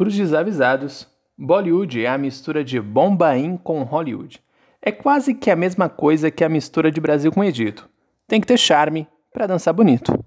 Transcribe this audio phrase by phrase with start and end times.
[0.00, 4.42] Para os desavisados, Bollywood é a mistura de Bombaim com Hollywood.
[4.80, 7.86] É quase que a mesma coisa que a mistura de Brasil com Egito.
[8.26, 10.18] Tem que ter charme para dançar bonito.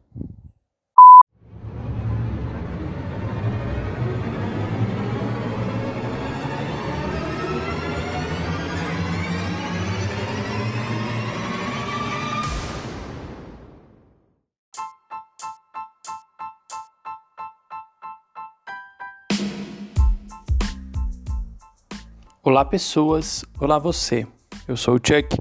[22.46, 23.46] Olá, pessoas.
[23.58, 24.28] Olá, você.
[24.68, 25.38] Eu sou o Chuck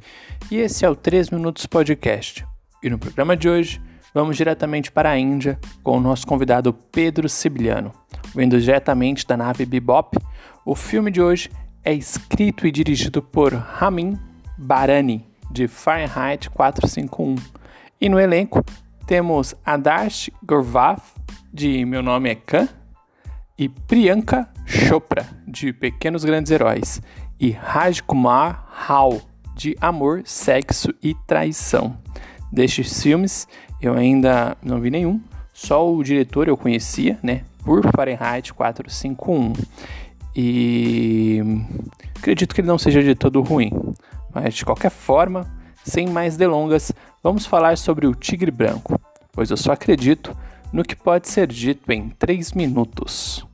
[0.49, 2.47] e esse é o 3 Minutos Podcast.
[2.81, 3.83] E no programa de hoje,
[4.15, 7.91] vamos diretamente para a Índia com o nosso convidado Pedro Sibiliano.
[8.37, 10.17] Vindo diretamente da nave Bebop,
[10.65, 11.51] o filme de hoje
[11.85, 14.17] é escrito e dirigido por Ramin
[14.57, 17.35] Barani, de Fahrenheit 451.
[18.01, 18.65] E no elenco
[19.09, 21.03] temos Adarsh Gorvath,
[21.53, 22.69] de Meu Nome é Khan,
[23.63, 27.01] e Priyanka Chopra, de Pequenos Grandes Heróis,
[27.39, 29.23] e Rajkumar Rao,
[29.55, 31.97] de Amor, Sexo e Traição.
[32.51, 33.47] Destes filmes,
[33.81, 35.21] eu ainda não vi nenhum,
[35.53, 39.53] só o diretor eu conhecia, né, por Fahrenheit 451.
[40.35, 41.41] E
[42.19, 43.71] acredito que ele não seja de todo ruim,
[44.35, 45.47] mas de qualquer forma,
[45.85, 46.91] sem mais delongas,
[47.23, 50.37] vamos falar sobre o Tigre Branco, pois eu só acredito
[50.73, 53.47] no que pode ser dito em 3 minutos.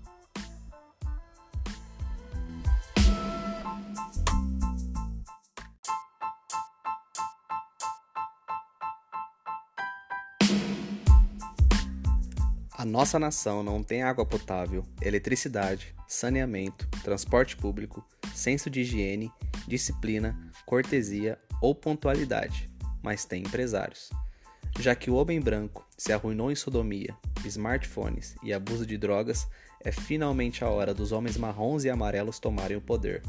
[12.78, 19.32] A nossa nação não tem água potável, eletricidade, saneamento, transporte público, senso de higiene,
[19.66, 22.70] disciplina, cortesia ou pontualidade,
[23.02, 24.10] mas tem empresários.
[24.78, 29.48] Já que o homem branco se arruinou em sodomia, smartphones e abuso de drogas,
[29.80, 33.24] é finalmente a hora dos homens marrons e amarelos tomarem o poder.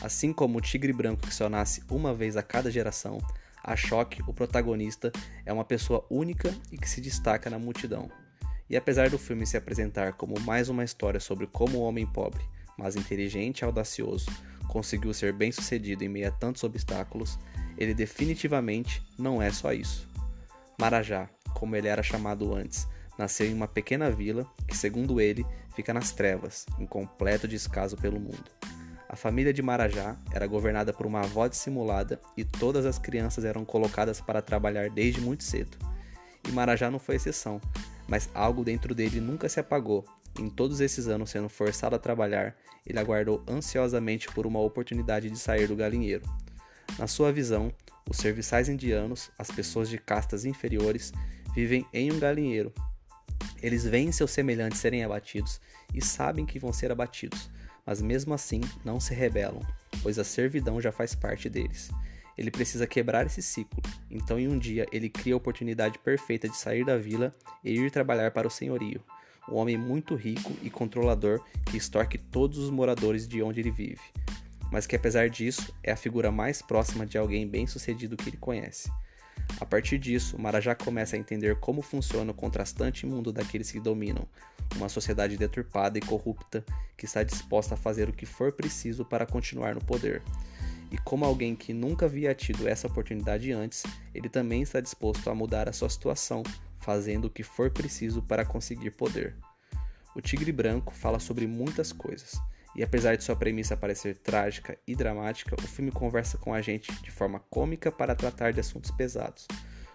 [0.00, 3.18] Assim como o tigre branco que só nasce uma vez a cada geração,
[3.62, 5.12] a Choque, o protagonista,
[5.46, 8.10] é uma pessoa única e que se destaca na multidão.
[8.72, 12.42] E apesar do filme se apresentar como mais uma história sobre como o homem pobre,
[12.78, 14.30] mas inteligente e audacioso,
[14.66, 17.38] conseguiu ser bem sucedido em meio a tantos obstáculos,
[17.76, 20.08] ele definitivamente não é só isso.
[20.80, 22.88] Marajá, como ele era chamado antes,
[23.18, 25.44] nasceu em uma pequena vila que, segundo ele,
[25.76, 28.50] fica nas trevas, em completo descaso pelo mundo.
[29.06, 33.66] A família de Marajá era governada por uma avó dissimulada e todas as crianças eram
[33.66, 35.76] colocadas para trabalhar desde muito cedo.
[36.48, 37.60] E Marajá não foi exceção,
[38.08, 40.04] mas algo dentro dele nunca se apagou.
[40.38, 45.38] Em todos esses anos sendo forçado a trabalhar, ele aguardou ansiosamente por uma oportunidade de
[45.38, 46.24] sair do galinheiro.
[46.98, 47.72] Na sua visão,
[48.08, 51.12] os serviçais indianos, as pessoas de castas inferiores,
[51.54, 52.72] vivem em um galinheiro.
[53.62, 55.60] Eles veem seus semelhantes serem abatidos
[55.94, 57.50] e sabem que vão ser abatidos,
[57.86, 59.60] mas mesmo assim não se rebelam,
[60.02, 61.90] pois a servidão já faz parte deles.
[62.36, 66.56] Ele precisa quebrar esse ciclo, então em um dia ele cria a oportunidade perfeita de
[66.56, 69.02] sair da vila e ir trabalhar para o senhorio,
[69.48, 74.00] um homem muito rico e controlador que extorque todos os moradores de onde ele vive,
[74.70, 78.90] mas que apesar disso é a figura mais próxima de alguém bem-sucedido que ele conhece.
[79.60, 84.26] A partir disso, Marajá começa a entender como funciona o contrastante mundo daqueles que dominam,
[84.76, 86.64] uma sociedade deturpada e corrupta
[86.96, 90.22] que está disposta a fazer o que for preciso para continuar no poder.
[90.92, 93.82] E como alguém que nunca havia tido essa oportunidade antes,
[94.14, 96.42] ele também está disposto a mudar a sua situação,
[96.80, 99.34] fazendo o que for preciso para conseguir poder.
[100.14, 102.38] O Tigre Branco fala sobre muitas coisas,
[102.76, 106.92] e apesar de sua premissa parecer trágica e dramática, o filme conversa com a gente
[107.02, 109.48] de forma cômica para tratar de assuntos pesados.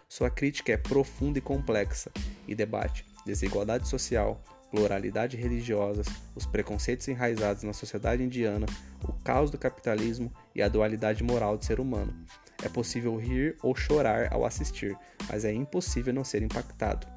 [0.09, 2.11] Sua crítica é profunda e complexa
[2.47, 4.41] e debate desigualdade social,
[4.71, 8.65] pluralidade religiosas, os preconceitos enraizados na sociedade indiana,
[9.03, 12.13] o caos do capitalismo e a dualidade moral do ser humano.
[12.63, 14.97] É possível rir ou chorar ao assistir,
[15.29, 17.07] mas é impossível não ser impactado.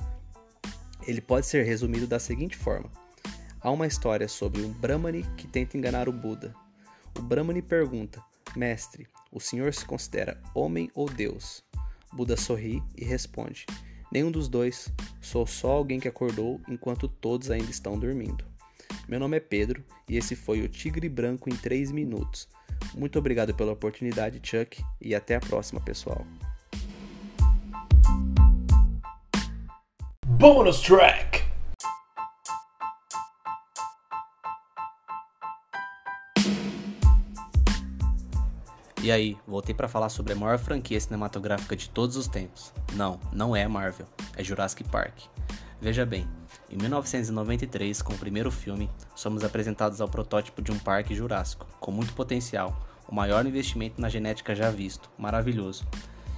[1.06, 2.90] Ele pode ser resumido da seguinte forma:
[3.60, 6.54] há uma história sobre um Brahmani que tenta enganar o Buda.
[7.18, 8.22] O Brahmani pergunta:
[8.54, 11.64] Mestre, o senhor se considera homem ou Deus?
[12.12, 13.64] Buda sorri e responde:
[14.12, 18.44] Nenhum dos dois, sou só alguém que acordou enquanto todos ainda estão dormindo.
[19.08, 22.48] Meu nome é Pedro e esse foi o Tigre Branco em 3 minutos.
[22.94, 26.26] Muito obrigado pela oportunidade, Chuck, e até a próxima, pessoal.
[30.26, 31.29] Bonus track!
[39.02, 42.70] E aí, voltei para falar sobre a maior franquia cinematográfica de todos os tempos.
[42.92, 44.06] Não, não é Marvel,
[44.36, 45.20] é Jurassic Park.
[45.80, 46.28] Veja bem,
[46.68, 51.90] em 1993, com o primeiro filme, somos apresentados ao protótipo de um parque jurássico, com
[51.90, 55.86] muito potencial, o maior investimento na genética já visto, maravilhoso.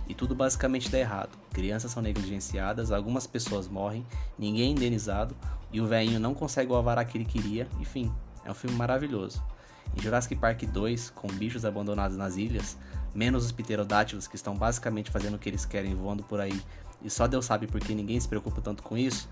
[0.09, 1.37] E tudo basicamente dá errado.
[1.53, 4.07] Crianças são negligenciadas, algumas pessoas morrem,
[4.39, 5.35] ninguém é indenizado
[5.73, 8.13] e o velhinho não consegue o alvará que ele queria, enfim,
[8.45, 9.43] é um filme maravilhoso.
[9.97, 12.77] Em Jurassic Park 2, com bichos abandonados nas ilhas,
[13.15, 16.61] menos os pterodátilos que estão basicamente fazendo o que eles querem voando por aí,
[17.03, 19.29] e só Deus sabe porque ninguém se preocupa tanto com isso,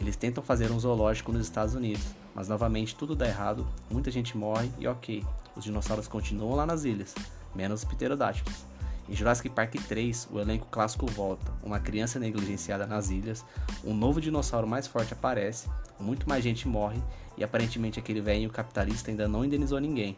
[0.00, 4.36] eles tentam fazer um zoológico nos Estados Unidos, mas novamente tudo dá errado, muita gente
[4.36, 5.24] morre e ok,
[5.56, 7.14] os dinossauros continuam lá nas ilhas,
[7.54, 8.73] menos os pterodátilos.
[9.06, 13.44] Em Jurassic Park 3, o elenco clássico volta, uma criança negligenciada nas ilhas,
[13.84, 15.68] um novo dinossauro mais forte aparece,
[16.00, 16.98] muito mais gente morre
[17.36, 20.16] e aparentemente aquele velho capitalista ainda não indenizou ninguém.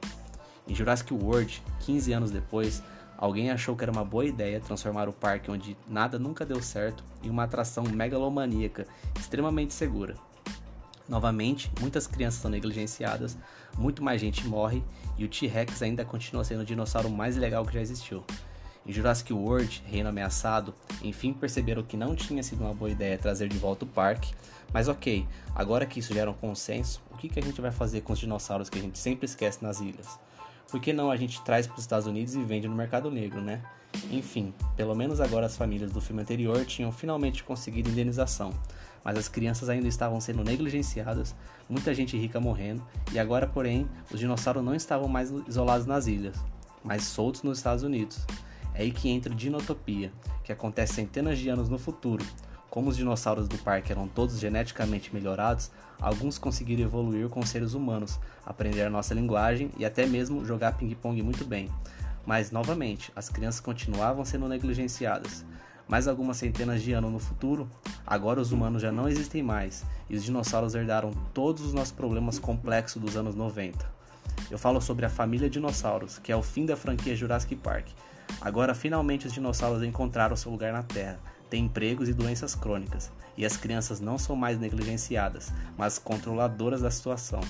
[0.69, 2.81] Em Jurassic World, 15 anos depois,
[3.19, 7.03] alguém achou que era uma boa ideia transformar o parque onde nada nunca deu certo
[7.25, 8.87] em uma atração megalomaníaca
[9.19, 10.15] extremamente segura.
[11.09, 13.37] Novamente, muitas crianças são negligenciadas,
[13.77, 14.83] muito mais gente morre
[15.17, 18.25] e o T-Rex ainda continua sendo o dinossauro mais legal que já existiu.
[18.87, 20.73] Em Jurassic World, Reino Ameaçado,
[21.03, 24.33] enfim perceberam que não tinha sido uma boa ideia trazer de volta o parque,
[24.73, 28.03] mas ok, agora que isso gera um consenso, o que, que a gente vai fazer
[28.03, 30.19] com os dinossauros que a gente sempre esquece nas ilhas?
[30.71, 33.41] Por que não a gente traz para os Estados Unidos e vende no mercado negro,
[33.41, 33.63] né?
[34.11, 38.53] Enfim, pelo menos agora as famílias do filme anterior tinham finalmente conseguido indenização,
[39.05, 41.35] mas as crianças ainda estavam sendo negligenciadas,
[41.69, 46.37] muita gente rica morrendo, e agora, porém, os dinossauros não estavam mais isolados nas ilhas,
[46.85, 48.25] mas soltos nos Estados Unidos.
[48.77, 50.13] É aí que entra Dinotopia,
[50.45, 52.25] que acontece centenas de anos no futuro,
[52.69, 58.21] como os dinossauros do parque eram todos geneticamente melhorados, alguns conseguiram evoluir com seres humanos,
[58.45, 61.71] aprender a nossa linguagem e até mesmo jogar ping-pong muito bem.
[62.27, 65.43] Mas, novamente, as crianças continuavam sendo negligenciadas.
[65.89, 67.67] Mais algumas centenas de anos no futuro,
[68.07, 72.39] agora os humanos já não existem mais e os dinossauros herdaram todos os nossos problemas
[72.39, 73.89] complexos dos anos 90.
[74.51, 77.87] Eu falo sobre a família dinossauros, que é o fim da franquia Jurassic Park.
[78.41, 81.19] Agora finalmente os dinossauros encontraram seu lugar na Terra
[81.49, 86.91] têm empregos e doenças crônicas, e as crianças não são mais negligenciadas, mas controladoras da
[86.91, 87.41] situação.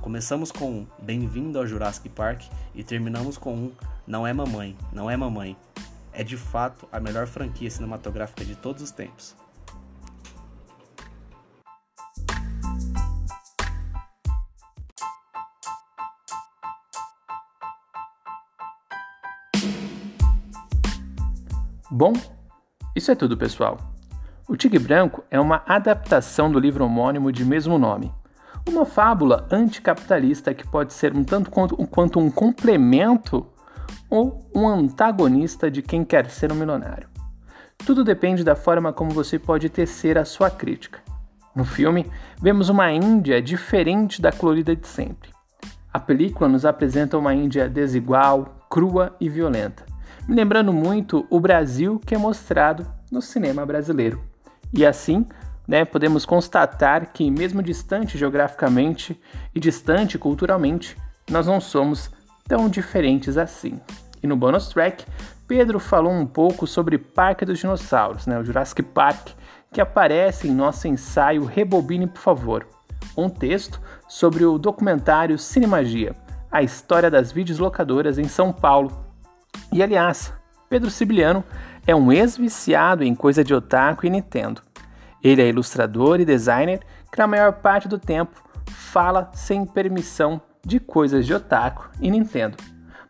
[0.00, 2.44] Começamos com um Bem-vindo ao Jurassic Park
[2.74, 3.72] e terminamos com um
[4.06, 5.56] Não é Mamãe, Não é Mamãe.
[6.12, 9.36] É de fato a melhor franquia cinematográfica de todos os tempos.
[21.90, 22.12] Bom,
[22.94, 23.78] isso é tudo, pessoal.
[24.46, 28.12] O Tigre Branco é uma adaptação do livro homônimo de mesmo nome.
[28.68, 33.46] Uma fábula anticapitalista que pode ser um tanto quanto, um complemento
[34.10, 37.08] ou um antagonista de quem quer ser um milionário.
[37.78, 41.00] Tudo depende da forma como você pode tecer a sua crítica.
[41.56, 42.06] No filme,
[42.38, 45.30] vemos uma Índia diferente da colorida de sempre.
[45.90, 49.87] A película nos apresenta uma Índia desigual, crua e violenta
[50.28, 54.22] me lembrando muito o Brasil que é mostrado no cinema brasileiro.
[54.74, 55.26] E assim,
[55.66, 59.18] né, podemos constatar que, mesmo distante geograficamente
[59.54, 60.98] e distante culturalmente,
[61.30, 62.10] nós não somos
[62.46, 63.80] tão diferentes assim.
[64.22, 65.06] E no bonus track,
[65.46, 69.30] Pedro falou um pouco sobre Parque dos Dinossauros, né, o Jurassic Park,
[69.72, 72.66] que aparece em nosso ensaio Rebobine, por favor.
[73.16, 76.14] Um texto sobre o documentário Cinemagia,
[76.52, 79.07] a história das videolocadoras em São Paulo,
[79.72, 80.32] e aliás,
[80.68, 81.42] Pedro Sibiliano
[81.86, 84.60] é um ex-viciado em coisa de otaku e Nintendo.
[85.22, 90.78] Ele é ilustrador e designer que na maior parte do tempo fala sem permissão de
[90.78, 92.58] coisas de otaku e Nintendo,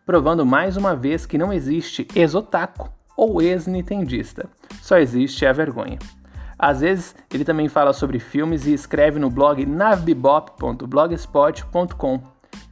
[0.07, 4.49] provando mais uma vez que não existe ex-otaku ou ex-nintendista,
[4.81, 5.99] só existe a vergonha.
[6.59, 12.21] Às vezes, ele também fala sobre filmes e escreve no blog navbibop.blogspot.com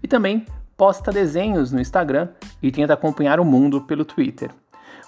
[0.02, 0.44] e também
[0.76, 2.28] posta desenhos no Instagram
[2.62, 4.50] e tenta acompanhar o mundo pelo Twitter.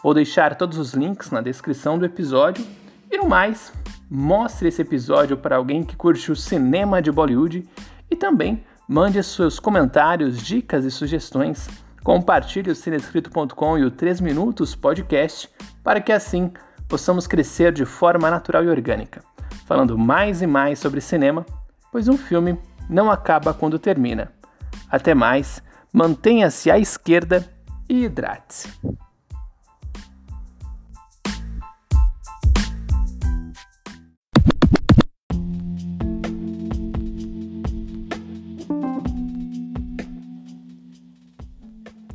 [0.02, 2.64] Vou deixar todos os links na descrição do episódio.
[3.10, 3.72] E no mais,
[4.10, 7.68] mostre esse episódio para alguém que curte o cinema de Bollywood
[8.10, 11.68] e também mande seus comentários, dicas e sugestões.
[12.02, 15.50] Compartilhe o cinescrito.com e o 3 Minutos Podcast
[15.82, 16.52] para que assim
[16.88, 19.22] possamos crescer de forma natural e orgânica,
[19.66, 21.44] falando mais e mais sobre cinema,
[21.92, 22.58] pois um filme
[22.88, 24.37] não acaba quando termina.
[24.90, 27.46] Até mais, mantenha-se à esquerda
[27.88, 28.68] e hidrate-se.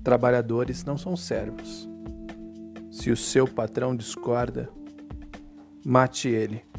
[0.03, 1.89] Trabalhadores não são servos.
[2.92, 4.70] Se o seu patrão discorda,
[5.86, 6.73] mate ele.